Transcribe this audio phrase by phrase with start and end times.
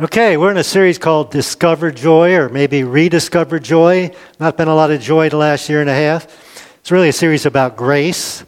[0.00, 4.14] Okay, we're in a series called Discover Joy, or maybe Rediscover Joy.
[4.38, 6.24] Not been a lot of joy the last year and a half.
[6.78, 8.44] It's really a series about grace.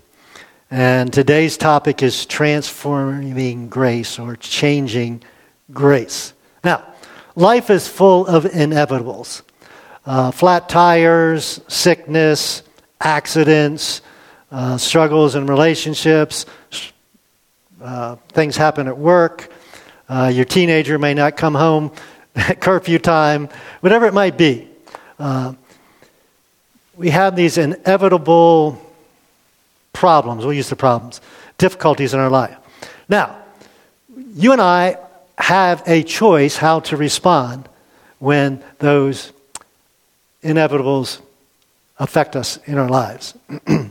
[0.71, 5.25] And today's topic is transforming grace or changing
[5.73, 6.35] grace.
[6.63, 6.85] Now,
[7.35, 9.43] life is full of inevitables
[10.07, 12.63] uh, flat tires, sickness,
[13.01, 14.03] accidents,
[14.53, 16.47] uh, struggles in relationships,
[17.83, 19.53] uh, things happen at work.
[20.11, 21.93] Uh, your teenager may not come home
[22.35, 23.49] at curfew time,
[23.79, 24.69] whatever it might be.
[25.21, 25.55] Uh,
[26.97, 28.85] we have these inevitable
[29.93, 30.45] problems.
[30.45, 31.21] We'll use the problems,
[31.59, 32.57] difficulties in our life.
[33.09, 33.37] Now,
[34.35, 34.99] you and I
[35.39, 37.69] have a choice how to respond
[38.19, 39.33] when those
[40.43, 41.21] inevitables
[42.01, 43.35] affect us in our lives.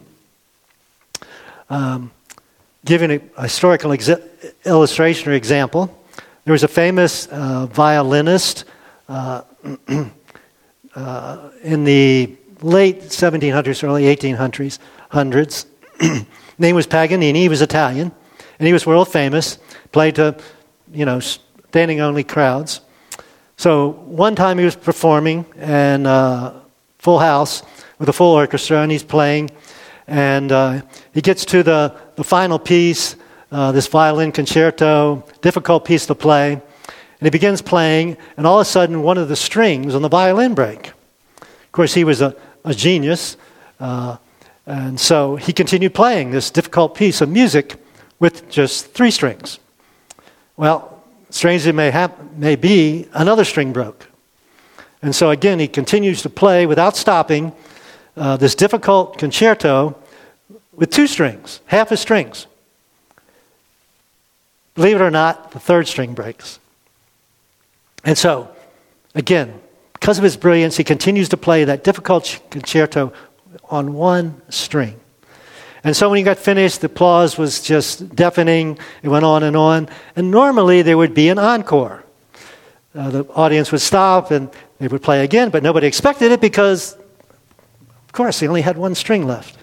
[1.70, 2.11] um,
[2.83, 3.95] giving a, historical
[4.66, 5.95] illustration or example,
[6.45, 8.66] there was a famous uh, violinist
[9.07, 9.41] uh,
[10.95, 14.80] uh, in the late 1700s, early 1800s.
[15.09, 15.66] Hundreds.
[16.59, 17.41] name was Paganini.
[17.41, 18.11] He was Italian,
[18.59, 19.58] and he was world famous.
[19.91, 20.38] Played to,
[20.91, 22.81] you know, standing only crowds.
[23.58, 26.53] So one time he was performing and uh,
[26.99, 27.64] full house
[27.97, 29.49] with a full orchestra, and he's playing,
[30.08, 30.81] and uh,
[31.14, 33.16] he gets to the, the final piece,
[33.52, 36.53] uh, this violin concerto, difficult piece to play.
[36.53, 40.09] And he begins playing, and all of a sudden, one of the strings on the
[40.09, 40.88] violin break.
[41.42, 43.36] Of course, he was a, a genius,
[43.80, 44.17] uh,
[44.66, 47.75] and so he continued playing this difficult piece of music
[48.20, 49.59] with just three strings.
[50.55, 54.08] Well, strange it may, hap- may be, another string broke.
[55.02, 57.53] And so again, he continues to play without stopping
[58.17, 59.97] uh, this difficult concerto
[60.73, 62.47] with two strings, half his strings.
[64.75, 66.59] Believe it or not, the third string breaks.
[68.03, 68.50] And so,
[69.14, 69.59] again,
[69.94, 73.11] because of his brilliance, he continues to play that difficult concerto
[73.70, 75.00] on one string.
[75.83, 78.77] And so when he got finished, the applause was just deafening.
[79.02, 79.89] It went on and on.
[80.16, 82.04] And normally there would be an encore.
[82.93, 84.49] Uh, the audience would stop and
[84.80, 88.95] they would play again, but nobody expected it because, of course, he only had one
[88.95, 89.58] string left.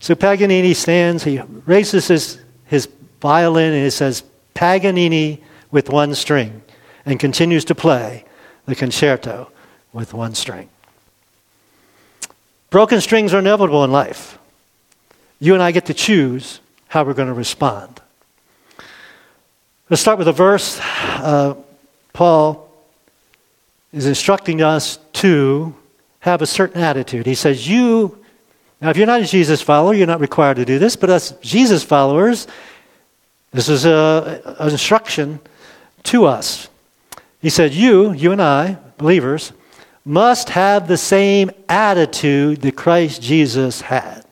[0.00, 2.86] So Paganini stands, he raises his, his
[3.20, 4.22] violin and he says,
[4.54, 6.62] Paganini with one string,
[7.04, 8.24] and continues to play
[8.66, 9.50] the concerto
[9.92, 10.68] with one string.
[12.70, 14.38] Broken strings are inevitable in life.
[15.40, 18.00] You and I get to choose how we're going to respond.
[19.88, 20.78] Let's start with a verse.
[20.82, 21.54] Uh,
[22.12, 22.68] Paul
[23.92, 25.74] is instructing us to
[26.20, 27.24] have a certain attitude.
[27.24, 28.22] He says, You,
[28.80, 31.32] now if you're not a Jesus follower, you're not required to do this, but us
[31.40, 32.46] Jesus followers,
[33.52, 35.40] this is an instruction
[36.04, 36.68] to us.
[37.40, 39.52] He said, You, you and I, believers,
[40.04, 44.24] must have the same attitude that Christ Jesus had.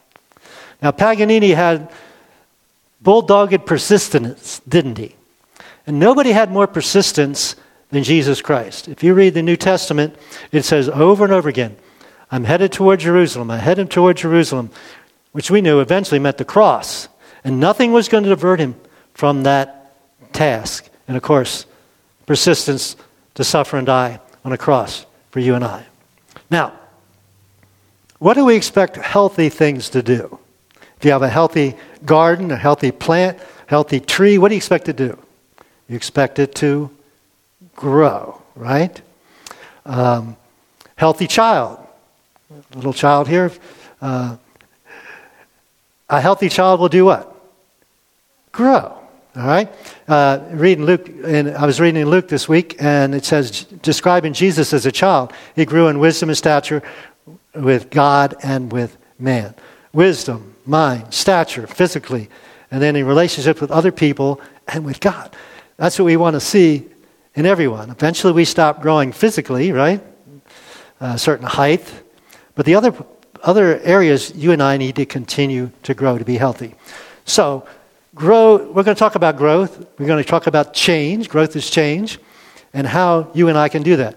[0.83, 1.91] Now, Paganini had
[3.03, 5.15] bulldogged persistence, didn't he?
[5.87, 7.57] And nobody had more persistence
[7.91, 8.89] than Jesus Christ.
[8.89, 10.17] If you read the New Testament,
[10.53, 11.77] it says over and over again,
[12.31, 14.71] I'm headed toward Jerusalem, I'm headed toward Jerusalem,
[15.33, 17.09] which we knew eventually meant the cross.
[17.45, 18.75] And nothing was going to divert him
[19.17, 19.95] from that
[20.35, 20.89] task.
[21.09, 21.65] And of course,
[22.27, 22.97] persistence
[23.35, 25.87] to suffer and die on a cross for you and I.
[26.51, 26.75] Now,
[28.19, 30.39] what do we expect healthy things to do?
[30.99, 34.85] If you have a healthy garden, a healthy plant, healthy tree, what do you expect
[34.87, 35.19] to do?
[35.89, 36.91] You expect it to
[37.75, 39.01] grow, right?
[39.87, 40.37] Um,
[40.97, 41.79] healthy child,
[42.75, 43.51] little child here.
[44.01, 44.37] Uh,
[46.09, 47.35] a healthy child will do what?
[48.53, 49.06] Grow.
[49.37, 49.71] All right?
[50.09, 54.73] Uh, reading Luke, and I was reading Luke this week, and it says, describing Jesus
[54.73, 56.83] as a child, he grew in wisdom and stature
[57.55, 59.55] with God and with man.
[59.93, 62.31] Wisdom, mind, stature, physically,
[62.71, 65.37] and then in relationship with other people and with God.
[65.77, 66.87] That's what we want to see
[67.35, 67.91] in everyone.
[67.91, 70.03] Eventually, we stop growing physically, right?
[71.01, 71.85] A certain height.
[72.55, 72.95] But the other,
[73.43, 76.75] other areas, you and I need to continue to grow to be healthy.
[77.27, 77.67] So,
[78.17, 79.87] grow, we're going to talk about growth.
[79.99, 81.29] We're going to talk about change.
[81.29, 82.19] Growth is change.
[82.75, 84.17] And how you and I can do that.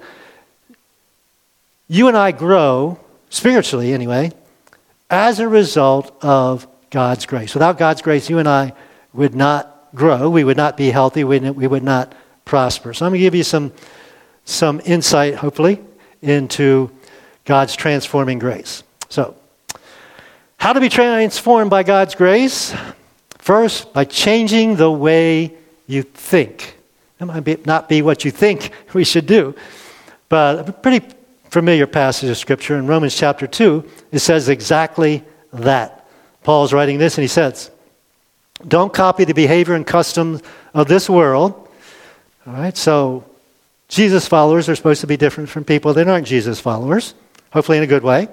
[1.88, 3.00] You and I grow,
[3.30, 4.32] spiritually anyway,
[5.10, 7.54] as a result of God's grace.
[7.54, 8.74] Without God's grace, you and I
[9.14, 10.30] would not grow.
[10.30, 11.24] We would not be healthy.
[11.24, 12.16] We would not
[12.46, 12.94] prosper.
[12.94, 13.74] So I'm going to give you some,
[14.46, 15.80] some insight, hopefully,
[16.22, 16.90] into
[17.46, 18.84] God's transforming grace.
[19.10, 19.36] So,
[20.58, 22.74] how to be transformed by God's grace?
[23.50, 25.56] First, by changing the way
[25.88, 26.78] you think.
[27.20, 29.56] It might not be what you think we should do.
[30.30, 31.04] But a pretty
[31.50, 36.08] familiar passage of Scripture in Romans chapter 2, it says exactly that.
[36.44, 37.72] Paul's writing this and he says,
[38.68, 40.44] Don't copy the behavior and customs
[40.76, 41.54] of this world.
[42.46, 43.26] All right, so
[43.88, 47.16] Jesus followers are supposed to be different from people that aren't Jesus followers,
[47.52, 48.28] hopefully in a good way.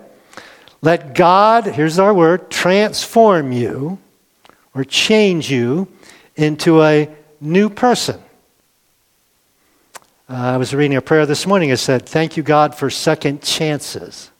[0.82, 3.98] Let God, here's our word, transform you
[4.76, 5.88] or change you
[6.36, 7.08] into a
[7.40, 8.20] new person.
[10.28, 11.70] Uh, I was reading a prayer this morning.
[11.70, 14.30] It said, Thank you, God, for second chances.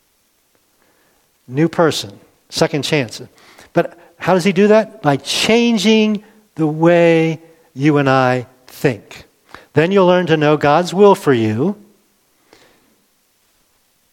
[1.49, 3.29] New person, second chances.
[3.73, 5.01] But how does He do that?
[5.01, 6.23] By changing
[6.57, 7.41] the way
[7.73, 9.25] you and I think.
[9.73, 11.77] Then you'll learn to know God's will for you.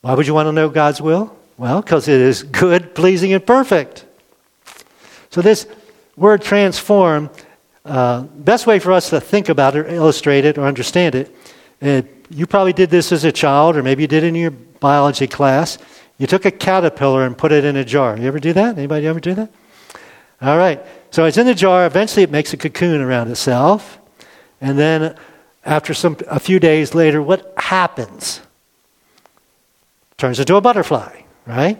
[0.01, 1.35] Why would you want to know God's will?
[1.57, 4.05] Well, because it is good, pleasing, and perfect.
[5.31, 5.65] So, this
[6.15, 7.29] word transform,
[7.85, 11.35] uh, best way for us to think about it, illustrate it, or understand it,
[11.81, 15.27] it, you probably did this as a child, or maybe you did in your biology
[15.27, 15.77] class.
[16.17, 18.17] You took a caterpillar and put it in a jar.
[18.17, 18.77] You ever do that?
[18.77, 19.51] Anybody ever do that?
[20.41, 20.81] All right.
[21.11, 21.85] So it's in the jar.
[21.85, 23.99] Eventually, it makes a cocoon around itself,
[24.61, 25.17] and then
[25.65, 28.41] after some, a few days later, what happens?
[30.17, 31.79] Turns into a butterfly, right?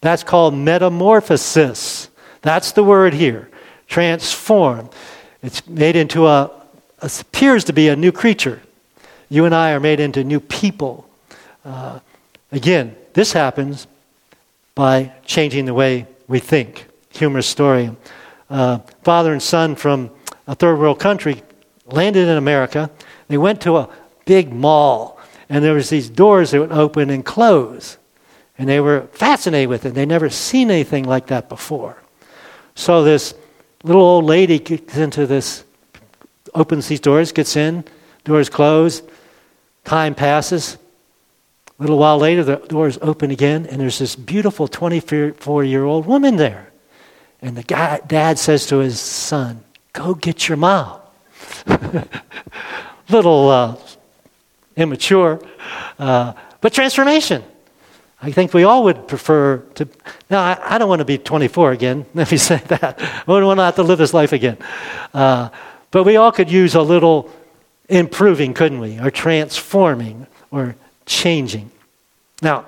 [0.00, 2.10] That's called metamorphosis.
[2.44, 3.48] That's the word here.
[3.88, 4.90] Transform.
[5.42, 6.50] It's made into a,
[7.00, 8.60] appears to be a new creature.
[9.30, 11.08] You and I are made into new people.
[11.64, 12.00] Uh,
[12.52, 13.86] again, this happens
[14.74, 16.86] by changing the way we think.
[17.12, 17.90] Humorous story.
[18.50, 20.10] Uh, father and son from
[20.46, 21.42] a third world country
[21.86, 22.90] landed in America.
[23.28, 23.88] They went to a
[24.26, 25.18] big mall,
[25.48, 27.96] and there was these doors that would open and close.
[28.58, 29.94] And they were fascinated with it.
[29.94, 32.03] They'd never seen anything like that before.
[32.74, 33.34] So this
[33.82, 35.64] little old lady gets into this,
[36.54, 37.84] opens these doors, gets in,
[38.24, 39.02] doors close,
[39.84, 40.76] time passes.
[41.78, 46.06] A little while later, the doors open again, and there's this beautiful 24 year old
[46.06, 46.70] woman there.
[47.42, 49.62] And the guy, dad says to his son,
[49.92, 51.00] Go get your mom.
[53.08, 53.76] little uh,
[54.76, 55.40] immature,
[55.98, 57.44] uh, but transformation.
[58.24, 59.86] I think we all would prefer to.
[60.30, 62.06] Now, I, I, don't want to be 24 again.
[62.14, 62.98] Let me say that.
[62.98, 64.56] I don't want to have to live this life again.
[65.12, 65.50] Uh,
[65.90, 67.30] but we all could use a little
[67.86, 68.98] improving, couldn't we?
[68.98, 70.74] Or transforming or
[71.04, 71.70] changing.
[72.40, 72.64] Now,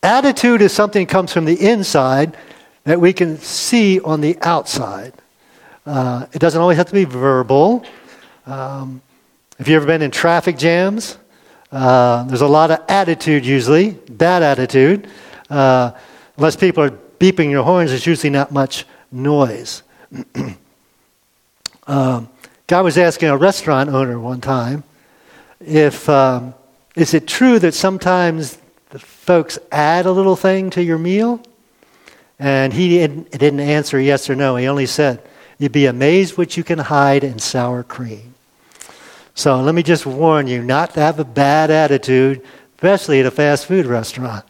[0.00, 2.36] attitude is something that comes from the inside
[2.84, 5.12] that we can see on the outside.
[5.84, 7.84] Uh, it doesn't always have to be verbal.
[8.46, 9.02] Um,
[9.58, 11.18] have you ever been in traffic jams?
[11.74, 15.08] Uh, there's a lot of attitude usually, bad attitude.
[15.50, 15.90] Uh,
[16.36, 19.82] unless people are beeping your horns, there's usually not much noise.
[21.88, 22.28] um,
[22.68, 24.84] guy was asking a restaurant owner one time
[25.58, 26.54] if um,
[26.94, 28.56] is it true that sometimes
[28.90, 31.42] the folks add a little thing to your meal?
[32.38, 34.54] And he didn't, didn't answer yes or no.
[34.54, 35.20] He only said,
[35.58, 38.33] You'd be amazed what you can hide in sour cream.
[39.34, 42.42] So let me just warn you not to have a bad attitude,
[42.76, 44.44] especially at a fast food restaurant.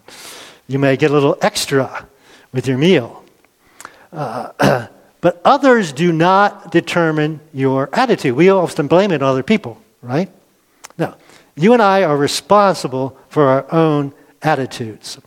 [0.69, 2.07] You may get a little extra
[2.53, 3.25] with your meal.
[4.13, 4.87] Uh,
[5.21, 8.35] but others do not determine your attitude.
[8.37, 10.31] We often blame it on other people, right?
[10.99, 11.15] No.
[11.57, 15.19] You and I are responsible for our own attitudes.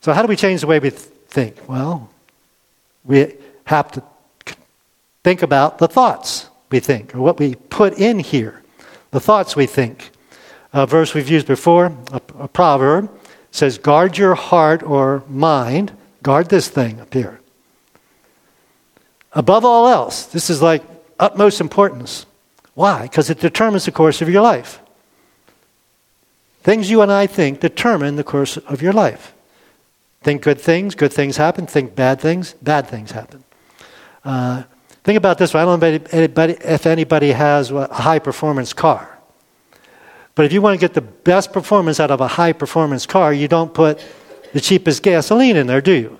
[0.00, 1.56] So, how do we change the way we think?
[1.68, 2.10] Well,
[3.04, 3.34] we
[3.64, 4.02] have to
[5.24, 8.61] think about the thoughts we think, or what we put in here,
[9.12, 10.10] the thoughts we think.
[10.72, 13.10] A verse we've used before, a, a proverb,
[13.50, 15.92] says, Guard your heart or mind,
[16.22, 17.40] guard this thing up here.
[19.34, 20.82] Above all else, this is like
[21.20, 22.26] utmost importance.
[22.74, 23.02] Why?
[23.02, 24.80] Because it determines the course of your life.
[26.62, 29.34] Things you and I think determine the course of your life.
[30.22, 31.66] Think good things, good things happen.
[31.66, 33.44] Think bad things, bad things happen.
[34.24, 34.62] Uh,
[35.04, 35.54] Think about this.
[35.54, 39.18] I don't know anybody, if anybody has a high performance car.
[40.34, 43.32] But if you want to get the best performance out of a high performance car,
[43.32, 44.02] you don't put
[44.52, 46.18] the cheapest gasoline in there, do you?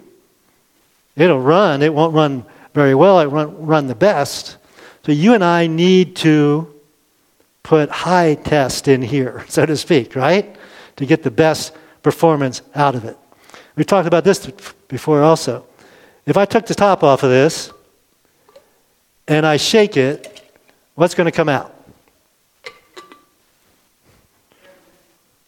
[1.17, 1.83] It'll run.
[1.83, 3.21] It won't run very well.
[3.21, 4.57] It won't run the best.
[5.05, 6.69] So you and I need to
[7.63, 10.57] put high test in here, so to speak, right?
[10.97, 11.73] To get the best
[12.03, 13.17] performance out of it.
[13.77, 14.51] We talked about this
[14.89, 15.67] before also.
[16.27, 17.73] If I took the top off of this,
[19.29, 20.43] and I shake it,
[20.95, 21.75] what's going to come out?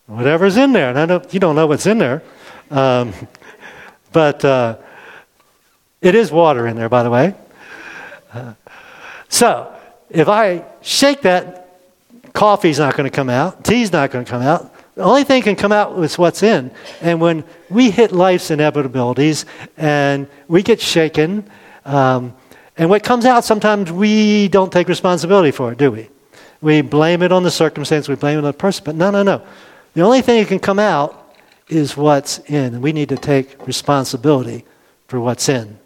[0.06, 0.90] Whatever's in there.
[0.90, 2.22] And I don't, you don't know what's in there.
[2.70, 3.12] Um,
[4.12, 4.76] but uh,
[6.00, 7.34] it is water in there, by the way.
[8.32, 8.54] Uh,
[9.28, 9.74] so,
[10.10, 11.80] if I shake that,
[12.32, 14.70] coffee's not going to come out, tea's not going to come out.
[14.94, 16.70] The only thing can come out is what's in.
[17.00, 19.44] And when we hit life's inevitabilities
[19.76, 21.50] and we get shaken,
[21.84, 22.36] um,
[22.76, 26.08] and what comes out, sometimes we don't take responsibility for it, do we?
[26.60, 28.84] We blame it on the circumstance, we blame it on the person.
[28.84, 29.42] But no, no, no.
[29.94, 31.36] The only thing that can come out
[31.68, 32.74] is what's in.
[32.74, 34.64] And we need to take responsibility
[35.06, 35.78] for what's in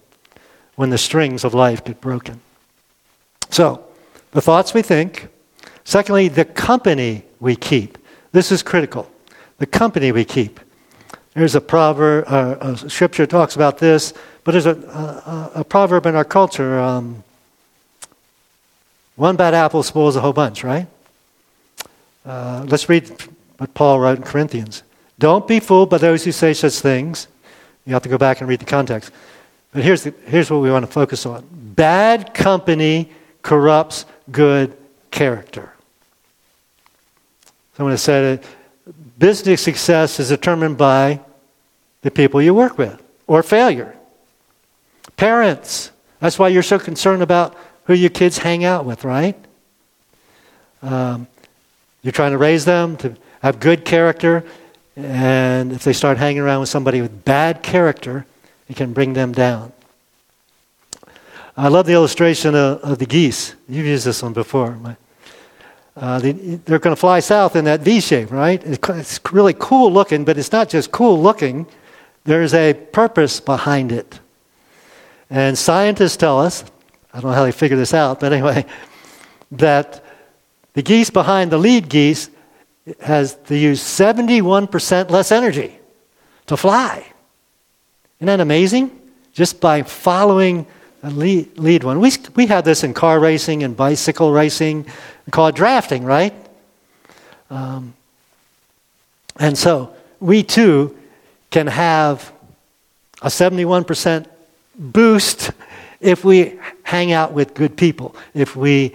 [0.77, 2.41] when the strings of life get broken.
[3.51, 3.85] So,
[4.31, 5.29] the thoughts we think.
[5.85, 7.99] Secondly, the company we keep.
[8.33, 9.11] This is critical.
[9.59, 10.61] The company we keep.
[11.39, 16.05] There's a proverb, uh, a scripture talks about this, but there's a, a, a proverb
[16.07, 17.23] in our culture um,
[19.15, 20.89] one bad apple spoils a whole bunch, right?
[22.27, 23.09] Uh, let's read
[23.59, 24.83] what Paul wrote in Corinthians.
[25.21, 27.29] Don't be fooled by those who say such things.
[27.87, 29.13] You have to go back and read the context.
[29.73, 33.11] But here's, the, here's what we want to focus on bad company
[33.43, 34.77] corrupts good
[35.13, 35.73] character.
[37.77, 38.47] Someone has said it
[39.19, 41.21] business success is determined by
[42.03, 43.95] the people you work with or failure.
[45.17, 45.91] Parents,
[46.21, 49.37] that's why you're so concerned about who your kids hang out with, right?
[50.83, 51.27] Um,
[52.03, 54.45] you're trying to raise them to have good character,
[54.97, 58.27] and if they start hanging around with somebody with bad character,
[58.69, 59.73] it can bring them down.
[61.57, 63.55] I love the illustration of, of the geese.
[63.69, 64.79] You've used this one before.
[65.97, 66.31] Uh, they,
[66.73, 68.63] are going to fly south in that V shape, right?
[68.65, 71.67] It's really cool looking, but it's not just cool looking,
[72.29, 74.21] there's a purpose behind it.
[75.31, 76.63] And scientists tell us,
[77.13, 78.67] I don't know how they figure this out, but anyway,
[79.53, 80.05] that
[80.75, 82.29] the geese behind the lead geese
[83.01, 85.79] has to use 71% less energy
[86.47, 86.99] to fly.
[88.19, 88.91] Isn't that amazing?
[89.33, 90.67] Just by following
[91.03, 91.99] a lead, lead one.
[91.99, 94.85] We, we have this in car racing and bicycle racing,
[95.31, 96.35] called drafting, right?
[97.49, 97.95] Um,
[99.39, 100.98] and so we too
[101.51, 102.33] can have
[103.23, 104.27] a 71%
[104.77, 105.51] boost
[106.01, 108.95] if we hang out with good people, if we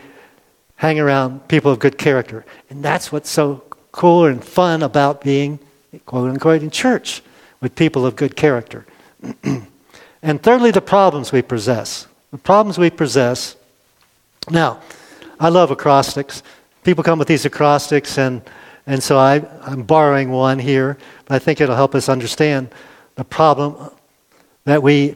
[0.77, 2.45] hang around people of good character.
[2.69, 5.59] And that's what's so cool and fun about being,
[6.05, 7.21] quote unquote, in church
[7.61, 8.85] with people of good character.
[10.21, 12.07] and thirdly, the problems we possess.
[12.31, 13.55] The problems we possess.
[14.49, 14.81] Now,
[15.39, 16.43] I love acrostics.
[16.83, 18.41] People come with these acrostics, and,
[18.85, 22.69] and so I, I'm borrowing one here, but I think it'll help us understand
[23.15, 23.91] the problem
[24.65, 25.15] that we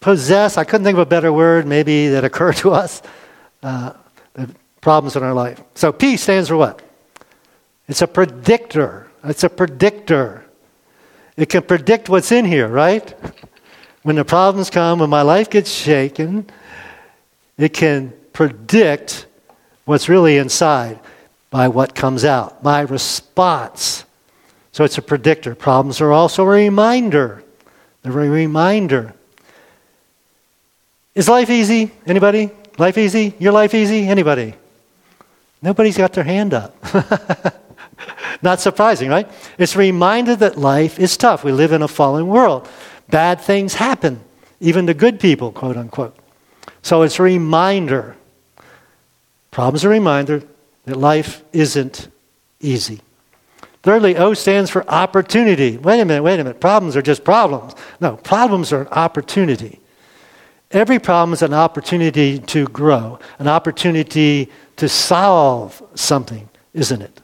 [0.00, 0.56] possess.
[0.56, 3.02] I couldn't think of a better word, maybe, that occurred to us.
[3.62, 3.92] Uh,
[4.34, 4.50] the
[4.80, 5.60] problems in our life.
[5.74, 6.82] So P stands for what?
[7.88, 9.10] It's a predictor.
[9.22, 10.44] It's a predictor.
[11.36, 13.14] It can predict what's in here, right?
[14.02, 16.46] When the problems come, when my life gets shaken,
[17.56, 19.26] it can predict
[19.84, 21.00] what's really inside
[21.54, 24.04] by what comes out, my response.
[24.72, 25.54] So it's a predictor.
[25.54, 27.44] Problems are also a reminder.
[28.02, 29.14] They're a reminder.
[31.14, 31.92] Is life easy?
[32.08, 32.50] Anybody?
[32.76, 33.34] Life easy?
[33.38, 34.08] Your life easy?
[34.08, 34.54] Anybody?
[35.62, 36.74] Nobody's got their hand up.
[38.42, 39.30] Not surprising, right?
[39.56, 41.44] It's a reminder that life is tough.
[41.44, 42.68] We live in a fallen world.
[43.10, 44.18] Bad things happen,
[44.58, 46.16] even to good people, quote unquote.
[46.82, 48.16] So it's a reminder.
[49.52, 50.42] Problems are a reminder
[50.84, 52.08] that life isn't
[52.60, 53.00] easy.
[53.82, 55.76] Thirdly, O stands for opportunity.
[55.76, 56.60] Wait a minute, wait a minute.
[56.60, 57.74] Problems are just problems.
[58.00, 59.78] No, problems are an opportunity.
[60.70, 67.20] Every problem is an opportunity to grow, an opportunity to solve something, isn't it?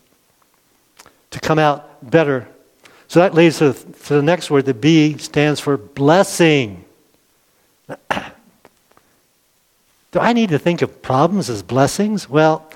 [1.30, 2.46] To come out better.
[3.08, 4.66] So that leads to, to the next word.
[4.66, 6.84] The B stands for blessing.
[10.12, 12.28] Do I need to think of problems as blessings?
[12.28, 12.70] Well,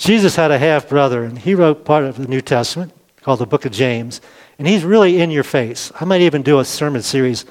[0.00, 2.90] Jesus had a half brother, and he wrote part of the New Testament
[3.20, 4.22] called the Book of James,
[4.58, 5.92] and he's really in your face.
[6.00, 7.44] I might even do a sermon series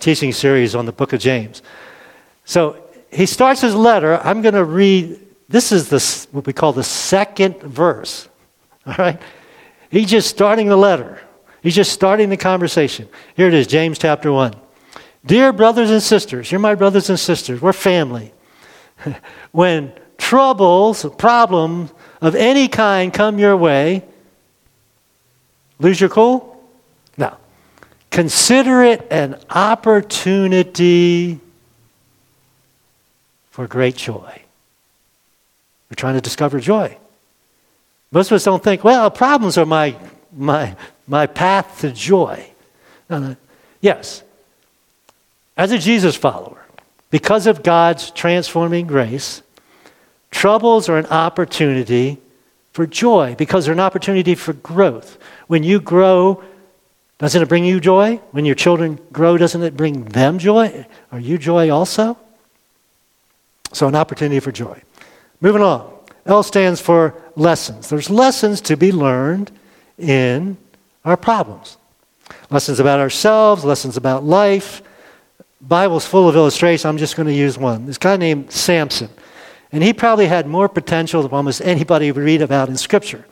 [0.00, 1.60] teaching series on the book of James.
[2.46, 4.18] So he starts his letter.
[4.24, 5.20] I'm going to read,
[5.50, 8.26] this is the, what we call the second verse.
[8.86, 9.20] All right?
[9.90, 11.20] He's just starting the letter,
[11.62, 13.06] he's just starting the conversation.
[13.36, 14.54] Here it is, James chapter 1.
[15.26, 18.32] Dear brothers and sisters, you're my brothers and sisters, we're family.
[19.52, 19.92] when
[20.32, 24.02] troubles, problems of any kind come your way,
[25.78, 26.58] lose your cool?
[27.18, 27.36] No.
[28.10, 31.38] Consider it an opportunity
[33.50, 34.40] for great joy.
[35.90, 36.96] We're trying to discover joy.
[38.10, 39.94] Most of us don't think, well, problems are my,
[40.34, 40.74] my,
[41.06, 42.50] my path to joy.
[43.10, 43.36] No, no.
[43.82, 44.22] Yes,
[45.58, 46.64] as a Jesus follower,
[47.10, 49.42] because of God's transforming grace,
[50.32, 52.18] troubles are an opportunity
[52.72, 55.18] for joy because they're an opportunity for growth.
[55.46, 56.42] When you grow,
[57.18, 58.16] doesn't it bring you joy?
[58.32, 60.86] When your children grow, doesn't it bring them joy?
[61.12, 62.18] Are you joy also?
[63.72, 64.82] So, an opportunity for joy.
[65.40, 65.90] Moving on.
[66.26, 67.88] L stands for lessons.
[67.88, 69.50] There's lessons to be learned
[69.98, 70.56] in
[71.04, 71.78] our problems.
[72.50, 74.82] Lessons about ourselves, lessons about life.
[75.60, 76.84] Bible's full of illustrations.
[76.84, 77.86] I'm just going to use one.
[77.86, 79.08] This guy named Samson.
[79.72, 83.24] And he probably had more potential than almost anybody we read about in Scripture.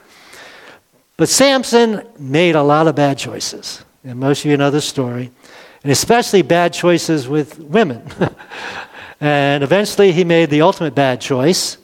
[1.15, 3.85] But Samson made a lot of bad choices.
[4.03, 5.29] And most of you know the story.
[5.83, 8.03] And especially bad choices with women.
[9.21, 11.77] and eventually he made the ultimate bad choice.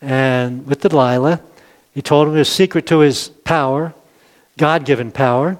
[0.00, 1.40] And with Delilah,
[1.92, 3.94] he told him his secret to his power,
[4.56, 5.58] God given power.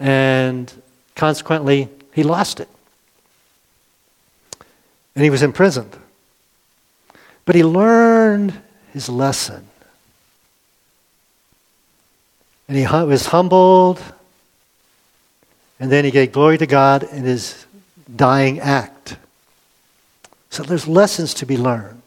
[0.00, 0.72] And
[1.14, 2.68] consequently, he lost it.
[5.14, 5.96] And he was imprisoned.
[7.48, 8.52] But he learned
[8.92, 9.66] his lesson.
[12.68, 14.02] And he was humbled.
[15.80, 17.64] And then he gave glory to God in his
[18.14, 19.16] dying act.
[20.50, 22.02] So there's lessons to be learned.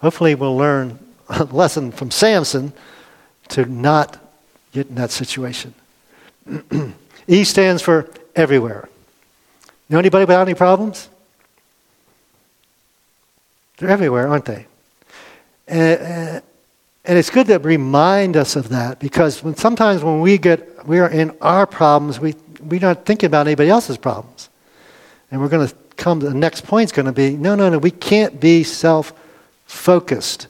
[0.00, 2.72] Hopefully, we'll learn a lesson from Samson
[3.50, 4.18] to not
[4.72, 5.74] get in that situation.
[7.28, 8.88] e stands for everywhere.
[9.88, 11.08] Know anybody without any problems?
[13.78, 14.66] They're everywhere, aren't they?
[15.68, 16.42] And,
[17.04, 20.98] and it's good to remind us of that because when, sometimes when we get we
[20.98, 24.48] are in our problems, we we're not thinking about anybody else's problems,
[25.30, 26.20] and we're going to come.
[26.20, 27.78] To the next point is going to be no, no, no.
[27.78, 30.48] We can't be self-focused.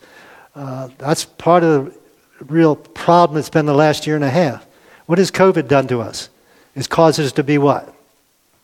[0.54, 1.94] Uh, that's part of
[2.38, 4.66] the real problem that's been the last year and a half.
[5.06, 6.30] What has COVID done to us?
[6.74, 7.94] It's caused us to be what?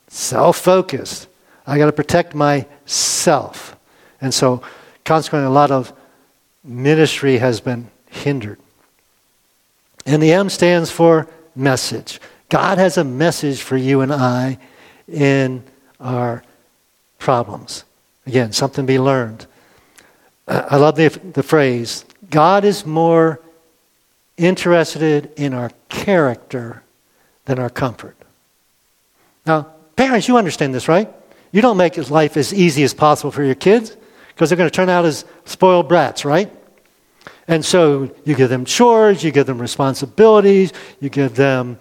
[0.09, 1.28] Self-focused.
[1.66, 3.72] I got to protect myself.
[4.23, 4.62] And so,
[5.05, 5.93] consequently, a lot of
[6.64, 8.59] ministry has been hindered.
[10.07, 12.20] And the M stands for message.
[12.49, 14.59] God has a message for you and I
[15.09, 15.64] in
[16.01, 16.44] our
[17.18, 17.85] problems.
[18.27, 19.46] Again, something to be learned.
[20.46, 23.40] I love the, the phrase God is more
[24.37, 26.83] interested in our character
[27.44, 28.16] than our comfort.
[29.46, 31.12] Now, parents, you understand this, right?
[31.51, 33.96] You don't make life as easy as possible for your kids
[34.42, 36.52] because they're going to turn out as spoiled brats, right?
[37.46, 41.78] And so you give them chores, you give them responsibilities, you give them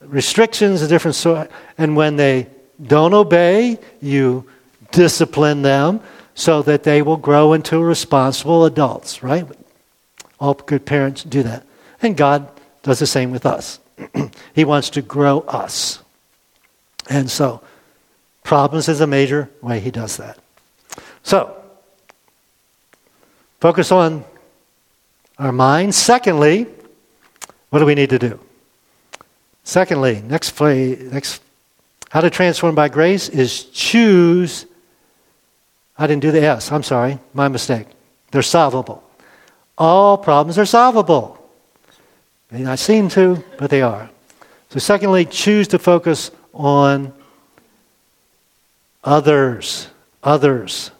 [0.00, 2.46] restrictions of different sort, and when they
[2.82, 4.48] don't obey, you
[4.90, 6.00] discipline them
[6.34, 9.46] so that they will grow into responsible adults, right?
[10.40, 11.66] All good parents do that.
[12.00, 12.48] And God
[12.82, 13.80] does the same with us.
[14.54, 15.98] he wants to grow us.
[17.10, 17.60] And so,
[18.44, 20.38] problems is a major way He does that.
[21.22, 21.61] So,
[23.62, 24.24] Focus on
[25.38, 25.96] our minds.
[25.96, 26.66] Secondly,
[27.70, 28.40] what do we need to do?
[29.62, 31.40] Secondly, next play, next
[32.10, 34.66] how to transform by grace is choose.
[35.96, 36.72] I didn't do the S.
[36.72, 37.86] I'm sorry, my mistake.
[38.32, 39.00] They're solvable.
[39.78, 41.38] All problems are solvable.
[42.50, 44.10] May not seem to, but they are.
[44.70, 47.12] So, secondly, choose to focus on
[49.04, 49.86] others.
[50.24, 50.90] Others.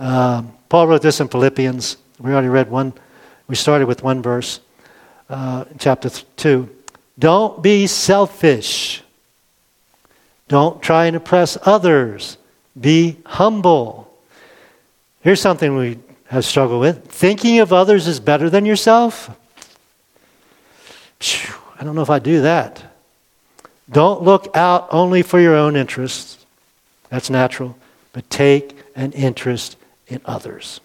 [0.00, 1.96] Um, Paul wrote this in Philippians.
[2.18, 2.92] We already read one.
[3.46, 4.60] We started with one verse,
[5.30, 6.68] uh, chapter 2.
[7.18, 9.02] Don't be selfish.
[10.48, 12.36] Don't try and impress others.
[12.78, 14.12] Be humble.
[15.22, 19.30] Here's something we have struggled with thinking of others is better than yourself.
[21.80, 22.82] I don't know if I do that.
[23.90, 26.44] Don't look out only for your own interests.
[27.08, 27.76] That's natural.
[28.12, 29.77] But take an interest
[30.08, 30.80] in others.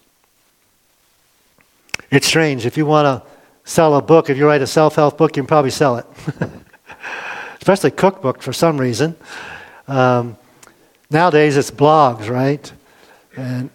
[2.10, 2.66] It's strange.
[2.66, 3.28] If you want to
[3.64, 6.06] sell a book, if you write a self help book, you can probably sell it.
[7.56, 9.16] Especially cookbook for some reason.
[9.88, 10.36] Um,
[11.10, 12.70] nowadays it's blogs, right?
[13.36, 13.70] And,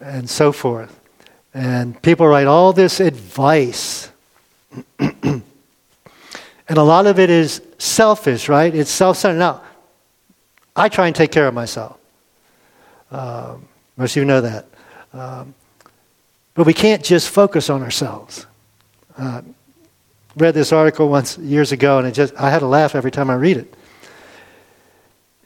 [0.00, 0.98] and so forth.
[1.52, 4.10] And people write all this advice.
[4.98, 5.42] and
[6.68, 8.74] a lot of it is selfish, right?
[8.74, 9.38] It's self centered.
[9.38, 9.62] Now,
[10.74, 11.98] I try and take care of myself.
[13.10, 14.66] Um, most of you know that.
[15.12, 15.54] Um,
[16.54, 18.46] but we can't just focus on ourselves.
[19.16, 19.42] Uh,
[20.36, 23.30] read this article once years ago, and it just I had a laugh every time
[23.30, 23.74] I read it.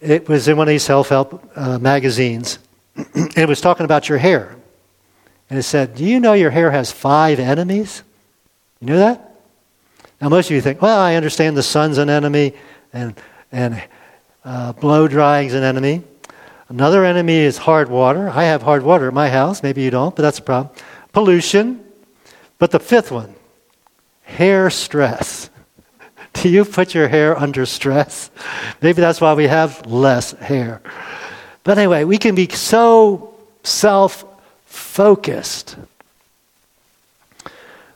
[0.01, 2.59] It was in one of these self-help uh, magazines.
[3.15, 4.57] and it was talking about your hair,
[5.51, 8.03] and it said, "Do you know your hair has five enemies?
[8.81, 9.35] You know that?"
[10.21, 12.55] Now most of you think, "Well, I understand the sun's an enemy,
[12.93, 13.15] and
[13.53, 13.83] and
[14.45, 16.03] uh, blow drying's an enemy."
[16.69, 18.29] Another enemy is hard water.
[18.29, 19.63] I have hard water at my house.
[19.63, 20.75] Maybe you don't, but that's a problem.
[21.13, 21.85] Pollution.
[22.59, 23.35] But the fifth one,
[24.23, 25.51] hair stress.
[26.33, 28.31] Do you put your hair under stress?
[28.83, 30.83] Maybe that's why we have less hair.
[31.63, 34.25] But anyway, we can be so self
[34.65, 35.77] focused.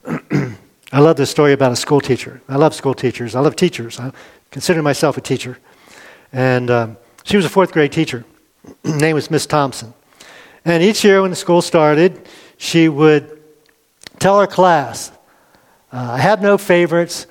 [0.93, 2.41] I love this story about a school teacher.
[2.49, 3.35] I love school teachers.
[3.35, 4.01] I love teachers.
[4.01, 4.13] I
[4.51, 5.59] consider myself a teacher.
[6.33, 8.25] And um, she was a fourth grade teacher.
[8.85, 9.94] Her name was Miss Thompson.
[10.64, 13.40] And each year when the school started, she would
[14.18, 15.11] tell her class,
[15.92, 17.27] uh, I have no favorites.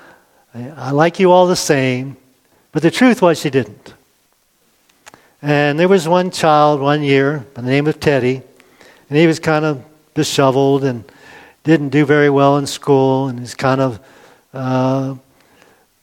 [0.54, 2.18] I, I like you all the same.
[2.72, 3.94] But the truth was, she didn't.
[5.42, 8.42] And there was one child one year by the name of Teddy,
[9.10, 11.10] and he was kind of disheveled and
[11.64, 14.00] didn't do very well in school, and he's kind of
[14.54, 15.16] uh,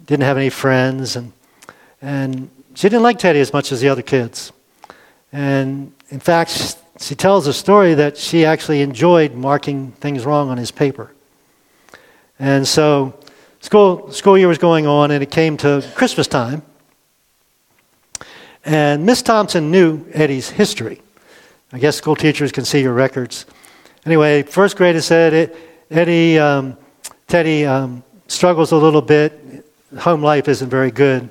[0.07, 1.33] didn't have any friends, and
[2.01, 4.53] and she didn't like Teddy as much as the other kids.
[5.37, 10.57] And in fact, she tells a story that she actually enjoyed marking things wrong on
[10.57, 11.13] his paper.
[12.39, 13.13] And so,
[13.61, 16.63] school school year was going on, and it came to Christmas time.
[18.65, 21.03] And Miss Thompson knew Eddie's history.
[21.71, 23.45] I guess school teachers can see your records.
[24.07, 25.55] Anyway, first grade said
[25.91, 26.79] Eddie, um,
[27.29, 29.39] Teddy um, struggles a little bit.
[29.99, 31.29] Home life isn't very good.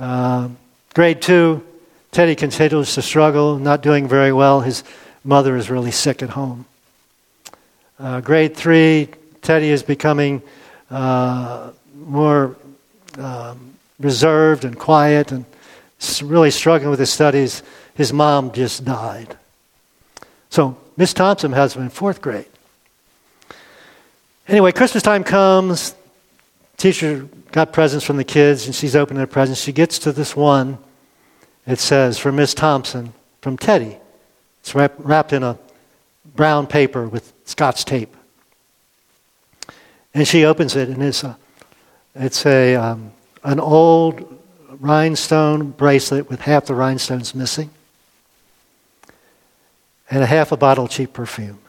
[0.00, 0.48] Uh,
[0.94, 1.64] grade two,
[2.12, 4.60] Teddy continues to struggle, not doing very well.
[4.60, 4.82] His
[5.22, 6.66] mother is really sick at home.
[7.98, 9.08] Uh, grade three,
[9.42, 10.42] Teddy is becoming
[10.90, 12.56] uh, more
[13.18, 15.44] um, reserved and quiet and
[16.22, 17.62] really struggling with his studies.
[17.94, 19.36] His mom just died.
[20.48, 22.46] So Miss Thompson has him in fourth grade.
[24.48, 25.94] Anyway, Christmas time comes.
[26.76, 29.60] Teacher got presents from the kids, and she's opening the presents.
[29.60, 30.78] She gets to this one.
[31.70, 33.96] It says, from Miss Thompson, from Teddy.
[34.60, 35.56] It's wrapped in a
[36.34, 38.12] brown paper with scotch tape.
[40.12, 41.38] And she opens it, and it's a,
[42.16, 43.12] it's a, um,
[43.44, 44.36] an old
[44.80, 47.70] rhinestone bracelet with half the rhinestones missing,
[50.10, 51.60] and a half a bottle of cheap perfume.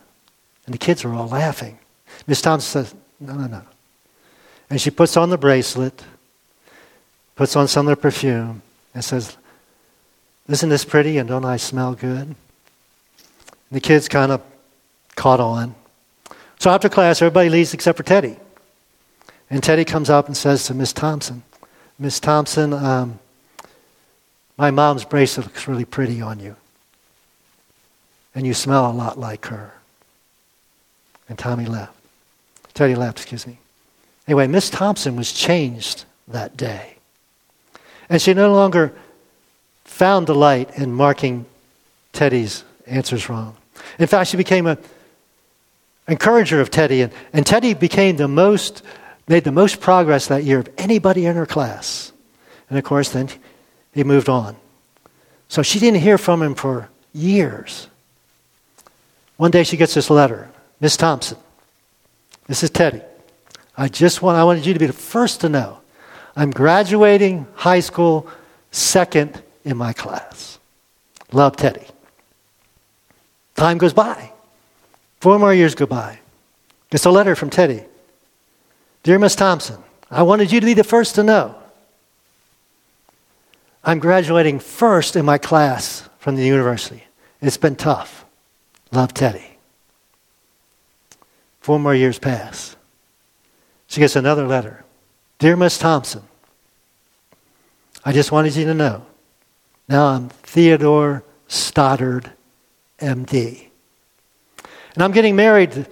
[0.66, 1.78] And the kids are all laughing.
[2.26, 3.62] Miss Thompson says, No, no, no.
[4.68, 6.04] And she puts on the bracelet,
[7.36, 8.64] puts on some of the perfume,
[8.96, 9.38] and says,
[10.52, 12.28] Isn't this pretty and don't I smell good?
[12.28, 12.36] And
[13.72, 14.42] the kids kind of
[15.16, 15.76] caught on.
[16.60, 18.38] So after class, everybody leaves except for Teddy.
[19.50, 21.44] And Teddy comes up and says to Miss Thompson,
[21.98, 23.20] Miss Thompson, um,
[24.58, 26.56] my mom's bracelet looks really pretty on you.
[28.36, 29.74] And you smell a lot like her.
[31.30, 31.94] And Tommy left.
[32.74, 33.58] Teddy left, excuse me.
[34.28, 36.96] Anyway, Miss Thompson was changed that day.
[38.10, 38.94] And she no longer
[40.02, 41.46] found delight in marking
[42.12, 43.56] Teddy's answers wrong.
[44.00, 44.80] In fact, she became an
[46.08, 48.82] encourager of Teddy, and, and Teddy became the most
[49.28, 52.12] made the most progress that year of anybody in her class.
[52.68, 53.30] And of course, then
[53.94, 54.56] he moved on.
[55.50, 57.88] So she didn't hear from him for years.
[59.38, 61.38] One day she gets this letter Miss Thompson,
[62.48, 63.04] this is Teddy.
[63.78, 65.78] I just want, I wanted you to be the first to know.
[66.36, 68.28] I'm graduating high school
[68.72, 70.60] second in my class.
[71.32, 71.86] Love Teddy.
[73.56, 74.32] Time goes by.
[75.20, 76.20] Four more years go by.
[76.90, 77.84] Gets a letter from Teddy.
[79.04, 81.56] Dear Miss Thompson, I wanted you to be the first to know.
[83.84, 87.04] I'm graduating first in my class from the university.
[87.42, 88.26] It's been tough.
[88.92, 89.58] Love Teddy.
[91.62, 92.76] Four more years pass.
[93.88, 94.84] She gets another letter.
[95.40, 96.24] Dear Miss Thompson,
[98.06, 99.06] I just wanted you to know.
[99.92, 102.32] Now I'm Theodore Stoddard,
[103.00, 103.68] MD.
[104.94, 105.86] And I'm getting married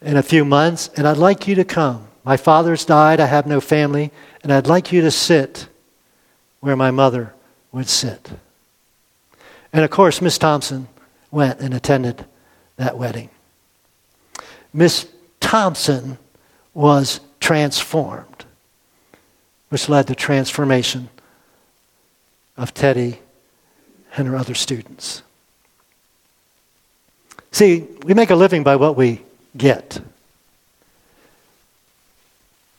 [0.00, 2.06] in a few months, and I'd like you to come.
[2.22, 4.12] My father's died, I have no family,
[4.44, 5.66] and I'd like you to sit
[6.60, 7.34] where my mother
[7.72, 8.30] would sit.
[9.72, 10.86] And of course, Miss Thompson
[11.32, 12.24] went and attended
[12.76, 13.30] that wedding.
[14.72, 15.08] Miss
[15.40, 16.16] Thompson
[16.74, 18.44] was transformed,
[19.70, 21.08] which led to transformation
[22.56, 23.20] of Teddy
[24.16, 25.22] and her other students.
[27.52, 29.22] See, we make a living by what we
[29.56, 30.00] get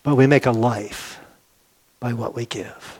[0.08, 1.20] but we make a life
[2.00, 3.00] by what we give.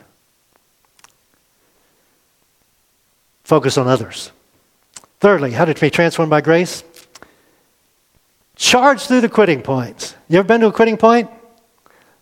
[3.44, 4.30] Focus on others.
[5.18, 6.84] Thirdly, how to be transformed by grace?
[8.56, 10.16] Charge through the quitting points.
[10.28, 11.30] You ever been to a quitting point?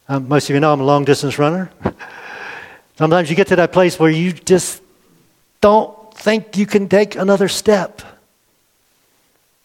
[0.08, 1.68] Um, most of you know I'm a long distance runner.
[2.96, 4.82] Sometimes you get to that place where you just
[5.60, 8.02] don't think you can take another step.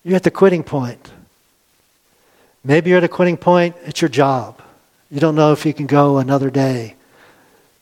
[0.04, 1.12] You're at the quitting point.
[2.64, 4.62] Maybe you're at a quitting point at your job.
[5.10, 6.96] You don't know if you can go another day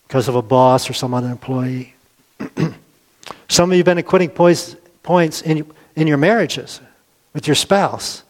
[0.06, 1.94] because of a boss or some other employee.
[3.48, 6.80] some of you have been at quitting points, points in, in your marriages
[7.34, 8.22] with your spouse,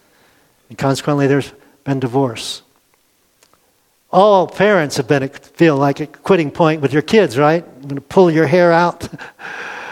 [0.69, 1.53] and consequently, there's
[1.85, 2.63] been divorce.
[4.13, 7.65] All parents have been at, feel like a quitting point with your kids, right?
[7.65, 9.09] I'm going to pull your hair out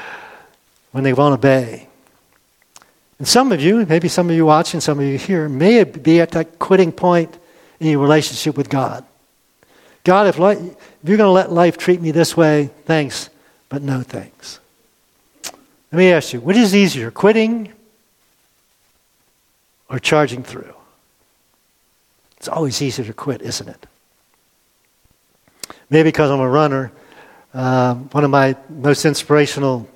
[0.93, 1.87] when they won't obey.
[3.19, 6.21] And some of you, maybe some of you watching, some of you here, may be
[6.21, 7.37] at that quitting point
[7.81, 9.05] in your relationship with God.
[10.05, 13.31] God, if, life, if you're going to let life treat me this way, thanks,
[13.69, 14.59] but no thanks.
[15.93, 17.73] Let me ask you, what is easier, quitting
[19.89, 20.75] or charging through?
[22.37, 23.87] It's always easier to quit, isn't it?
[25.91, 26.93] Maybe because I'm a runner.
[27.55, 29.89] Uh, one of my most inspirational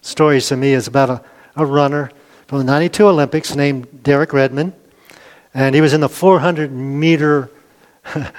[0.00, 1.22] stories to me is about a,
[1.56, 2.10] a runner
[2.46, 4.72] from the 92 Olympics named Derek Redmond.
[5.54, 7.50] And he was in the 400 meter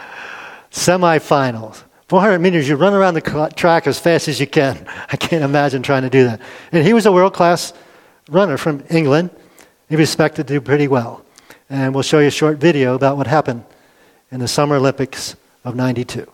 [0.72, 1.84] semifinals.
[2.10, 4.88] 400 meters, you run around the track as fast as you can.
[5.12, 6.42] I can't imagine trying to do that.
[6.72, 7.74] And he was a world class
[8.30, 9.30] runner from England.
[9.90, 11.24] He was expected to do pretty well.
[11.70, 13.64] And we'll show you a short video about what happened
[14.32, 16.28] in the Summer Olympics of 92.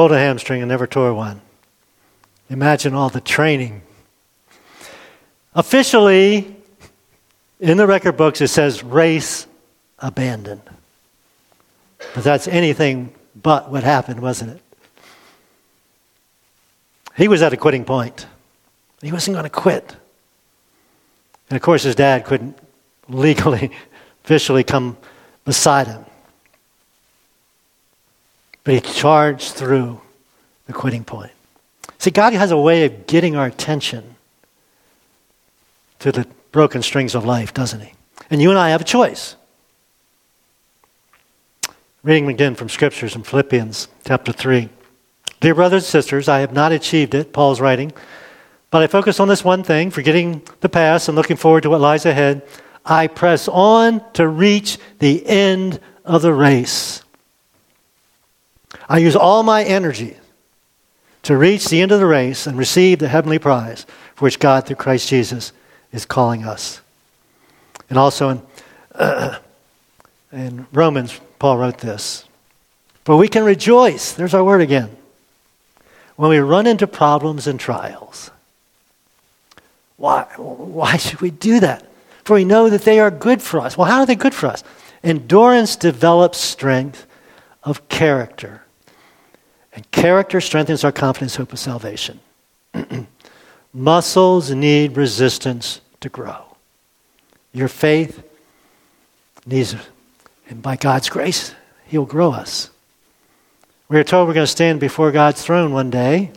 [0.00, 1.42] Pulled a hamstring and never tore one.
[2.48, 3.82] Imagine all the training.
[5.54, 6.56] Officially,
[7.60, 9.46] in the record books, it says race
[9.98, 10.62] abandoned.
[12.14, 14.62] But that's anything but what happened, wasn't it?
[17.14, 18.26] He was at a quitting point.
[19.02, 19.94] He wasn't going to quit.
[21.50, 22.58] And of course, his dad couldn't
[23.10, 23.70] legally,
[24.24, 24.96] officially come
[25.44, 26.06] beside him.
[28.70, 30.00] But he charged through
[30.68, 31.32] the quitting point.
[31.98, 34.14] See, God has a way of getting our attention
[35.98, 37.94] to the broken strings of life, doesn't he?
[38.30, 39.34] And you and I have a choice.
[42.04, 44.68] Reading again from scriptures in Philippians chapter 3.
[45.40, 47.92] Dear brothers and sisters, I have not achieved it, Paul's writing,
[48.70, 51.80] but I focus on this one thing, forgetting the past and looking forward to what
[51.80, 52.46] lies ahead.
[52.86, 57.02] I press on to reach the end of the race
[58.90, 60.16] I use all my energy
[61.22, 64.66] to reach the end of the race and receive the heavenly prize for which God,
[64.66, 65.52] through Christ Jesus,
[65.92, 66.80] is calling us.
[67.88, 68.42] And also in,
[68.96, 69.38] uh,
[70.32, 72.24] in Romans, Paul wrote this
[73.04, 74.96] For we can rejoice, there's our word again,
[76.16, 78.32] when we run into problems and trials.
[79.98, 81.86] Why, why should we do that?
[82.24, 83.78] For we know that they are good for us.
[83.78, 84.64] Well, how are they good for us?
[85.04, 87.06] Endurance develops strength
[87.62, 88.64] of character.
[89.72, 92.20] And character strengthens our confidence, hope of salvation.
[93.72, 96.44] Muscles need resistance to grow.
[97.52, 98.22] Your faith
[99.46, 99.76] needs,
[100.48, 101.54] and by God's grace,
[101.86, 102.70] He'll grow us.
[103.88, 106.32] We are told we're going to stand before God's throne one day,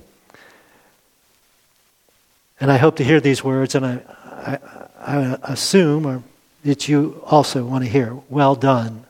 [2.63, 4.00] And I hope to hear these words, and I,
[4.36, 4.58] I,
[5.06, 6.24] I assume or
[6.63, 9.04] that you also want to hear well done,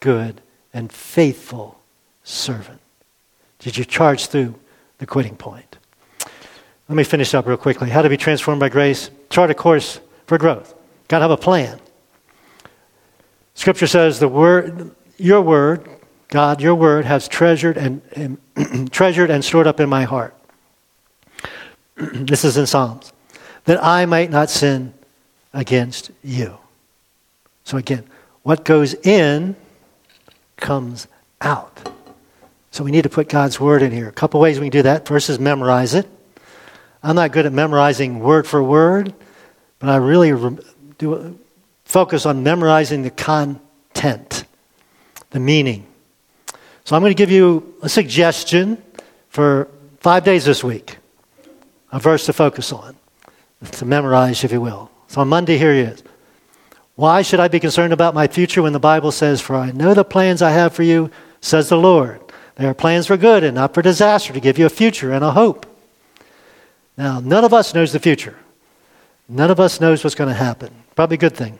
[0.00, 0.40] good,
[0.74, 1.78] and faithful
[2.24, 2.80] servant.
[3.62, 4.54] Did you charge through
[4.98, 5.76] the quitting point?
[6.88, 7.88] Let me finish up real quickly.
[7.88, 9.10] How to be transformed by grace?
[9.30, 10.74] Chart a course for growth.
[11.08, 11.80] Got to have a plan.
[13.54, 15.88] Scripture says the word, your word,
[16.28, 18.02] God, your word has treasured and,
[18.56, 20.34] and treasured and stored up in my heart.
[21.96, 23.12] this is in Psalms.
[23.64, 24.92] That I might not sin
[25.52, 26.58] against you.
[27.64, 28.04] So again,
[28.42, 29.54] what goes in
[30.56, 31.06] comes
[31.40, 31.92] out.
[32.72, 34.08] So we need to put God's word in here.
[34.08, 35.06] A couple ways we can do that.
[35.06, 36.08] First is memorize it.
[37.02, 39.12] I'm not good at memorizing word for word,
[39.78, 40.30] but I really
[40.96, 41.38] do
[41.84, 44.44] focus on memorizing the content,
[45.30, 45.86] the meaning.
[46.84, 48.82] So I'm going to give you a suggestion
[49.28, 49.68] for
[50.00, 50.96] five days this week,
[51.92, 52.96] a verse to focus on,
[53.72, 54.90] to memorize, if you will.
[55.08, 56.02] So on Monday, here he is.
[56.94, 59.92] Why should I be concerned about my future when the Bible says, For I know
[59.92, 61.10] the plans I have for you,
[61.42, 62.21] says the Lord.
[62.56, 65.24] They are plans for good and not for disaster, to give you a future and
[65.24, 65.66] a hope.
[66.96, 68.36] Now, none of us knows the future.
[69.28, 70.70] None of us knows what's going to happen.
[70.94, 71.58] Probably a good thing.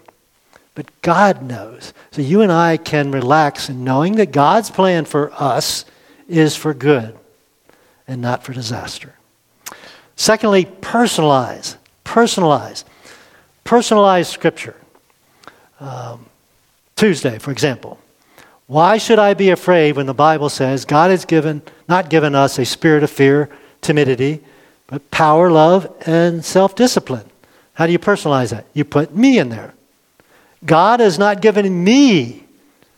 [0.74, 1.92] But God knows.
[2.10, 5.84] So you and I can relax in knowing that God's plan for us
[6.28, 7.16] is for good
[8.06, 9.14] and not for disaster.
[10.16, 11.76] Secondly, personalize.
[12.04, 12.84] Personalize.
[13.64, 14.76] Personalize Scripture.
[15.80, 16.26] Um,
[16.96, 17.98] Tuesday, for example.
[18.66, 22.58] Why should I be afraid when the Bible says God has given, not given us
[22.58, 24.40] a spirit of fear, timidity,
[24.86, 27.26] but power, love, and self discipline?
[27.74, 28.66] How do you personalize that?
[28.74, 29.74] You put me in there.
[30.64, 32.44] God has not given me.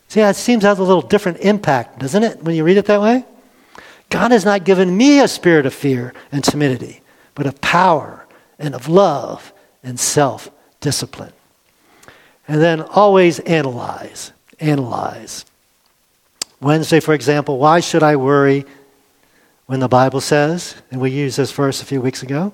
[0.09, 2.87] See, that seems to have a little different impact, doesn't it, when you read it
[2.87, 3.25] that way?
[4.11, 7.01] God has not given me a spirit of fear and timidity,
[7.35, 8.27] but of power
[8.59, 10.51] and of love and self
[10.81, 11.33] discipline.
[12.47, 14.33] And then always analyze.
[14.61, 15.47] Analyze.
[16.65, 18.65] Wednesday, for example, why should I worry
[19.67, 22.53] when the Bible says, and we used this verse a few weeks ago,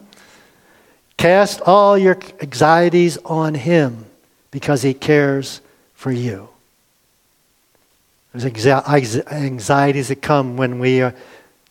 [1.17, 4.07] cast all your anxieties on Him
[4.51, 5.61] because He cares
[5.95, 6.49] for you.
[8.33, 11.05] There's anxieties that come when we,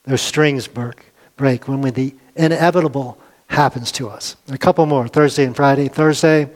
[0.05, 4.35] those strings break, break, when we, the inevitable happens to us.
[4.49, 5.87] A couple more, Thursday and Friday.
[5.87, 6.49] Thursday,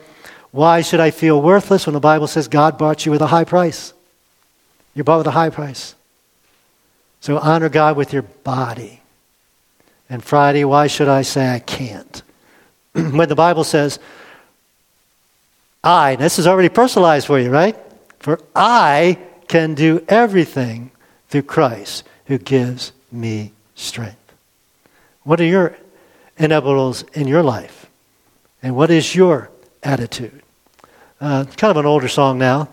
[0.50, 3.44] why should I feel worthless when the Bible says God bought you with a high
[3.44, 3.93] price?
[4.94, 5.94] You're bought with a high price.
[7.20, 9.00] So honor God with your body.
[10.08, 12.22] And Friday, why should I say I can't?
[12.92, 13.98] when the Bible says,
[15.82, 17.76] I, this is already personalized for you, right?
[18.20, 20.90] For I can do everything
[21.28, 24.32] through Christ who gives me strength.
[25.24, 25.76] What are your
[26.38, 27.86] inevitables in your life?
[28.62, 29.50] And what is your
[29.82, 30.42] attitude?
[31.20, 32.68] Uh, kind of an older song now,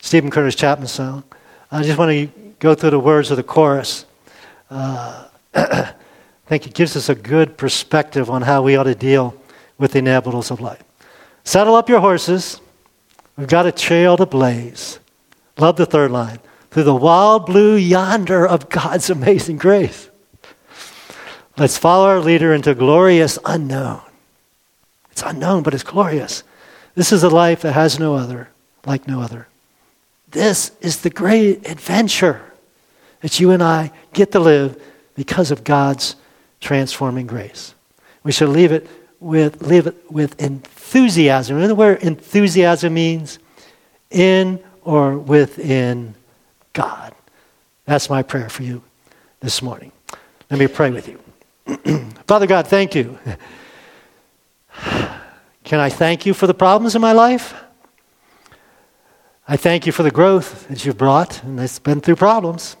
[0.00, 1.24] Steven Curtis Chapman song.
[1.72, 2.26] I just want to
[2.58, 4.04] go through the words of the chorus.
[4.70, 5.92] Uh, I
[6.46, 9.36] think it gives us a good perspective on how we ought to deal
[9.78, 10.82] with the inevitables of life.
[11.44, 12.60] Saddle up your horses.
[13.36, 14.98] We've got a trail to blaze.
[15.58, 16.40] Love the third line.
[16.70, 20.10] Through the wild blue yonder of God's amazing grace.
[21.56, 24.02] Let's follow our leader into glorious unknown.
[25.12, 26.42] It's unknown, but it's glorious.
[26.94, 28.48] This is a life that has no other,
[28.86, 29.46] like no other.
[30.30, 32.40] This is the great adventure
[33.20, 34.80] that you and I get to live
[35.14, 36.16] because of God's
[36.60, 37.74] transforming grace.
[38.22, 38.86] We should leave it
[39.18, 41.56] with, live it with enthusiasm.
[41.56, 43.38] Remember where enthusiasm means?
[44.10, 46.14] In or within
[46.72, 47.14] God.
[47.84, 48.82] That's my prayer for you
[49.40, 49.92] this morning.
[50.50, 51.18] Let me pray with you.
[52.26, 53.18] Father God, thank you.
[55.64, 57.54] Can I thank you for the problems in my life?
[59.50, 62.76] I thank you for the growth that you've brought, and it's been through problems.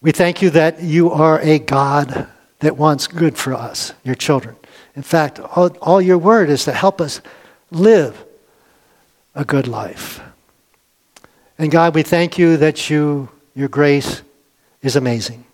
[0.00, 2.26] We thank you that you are a God
[2.58, 4.56] that wants good for us, your children.
[4.96, 7.20] In fact, all, all your word is to help us
[7.70, 8.24] live
[9.36, 10.20] a good life.
[11.60, 14.22] And God, we thank you that you, your grace
[14.82, 15.44] is amazing.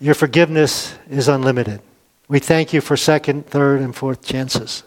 [0.00, 1.82] Your forgiveness is unlimited.
[2.26, 4.82] We thank you for second, third, and fourth chances.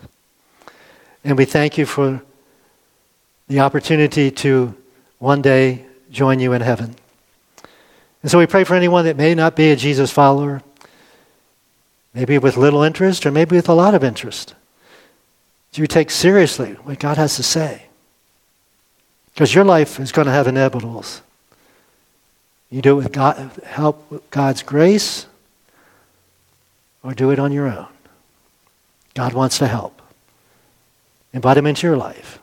[1.23, 2.23] And we thank you for
[3.51, 4.73] the opportunity to
[5.19, 6.95] one day join you in heaven.
[8.21, 10.63] And so we pray for anyone that may not be a Jesus follower,
[12.13, 14.55] maybe with little interest or maybe with a lot of interest.
[15.73, 17.87] Do you take seriously what God has to say?
[19.33, 21.19] Because your life is going to have inevitables.
[22.69, 25.25] You do it with God, help with God's grace,
[27.03, 27.87] or do it on your own.
[29.13, 30.01] God wants to help.
[31.33, 32.40] Invite him into your life.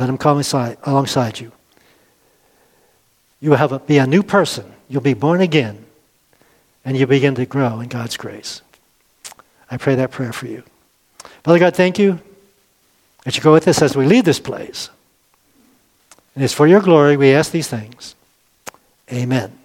[0.00, 0.42] Let him come
[0.84, 1.52] alongside you.
[3.40, 4.72] You will have a, be a new person.
[4.88, 5.84] You'll be born again.
[6.86, 8.62] And you begin to grow in God's grace.
[9.70, 10.62] I pray that prayer for you.
[11.44, 12.18] Father God, thank you
[13.24, 14.88] that you go with us as we leave this place.
[16.34, 18.14] And it's for your glory we ask these things.
[19.12, 19.59] Amen.